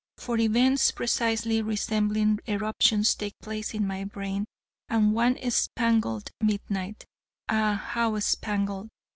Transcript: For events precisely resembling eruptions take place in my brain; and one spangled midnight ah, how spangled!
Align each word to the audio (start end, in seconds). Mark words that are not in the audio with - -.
For 0.17 0.39
events 0.39 0.89
precisely 0.89 1.61
resembling 1.61 2.39
eruptions 2.47 3.13
take 3.13 3.37
place 3.39 3.75
in 3.75 3.85
my 3.85 4.03
brain; 4.03 4.45
and 4.89 5.13
one 5.13 5.37
spangled 5.51 6.31
midnight 6.41 7.05
ah, 7.47 7.75
how 7.89 8.17
spangled! 8.17 8.89